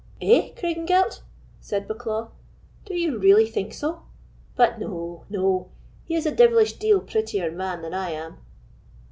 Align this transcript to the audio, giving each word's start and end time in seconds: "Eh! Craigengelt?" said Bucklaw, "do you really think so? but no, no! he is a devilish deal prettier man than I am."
"Eh! 0.19 0.49
Craigengelt?" 0.55 1.21
said 1.59 1.87
Bucklaw, 1.87 2.31
"do 2.85 2.95
you 2.95 3.19
really 3.19 3.45
think 3.47 3.71
so? 3.71 4.01
but 4.55 4.79
no, 4.79 5.25
no! 5.29 5.69
he 6.05 6.15
is 6.15 6.25
a 6.25 6.31
devilish 6.35 6.73
deal 6.73 6.99
prettier 6.99 7.51
man 7.51 7.83
than 7.83 7.93
I 7.93 8.09
am." 8.09 8.39